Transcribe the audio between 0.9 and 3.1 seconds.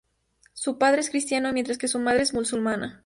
es cristiano, mientras que su madre es musulmana.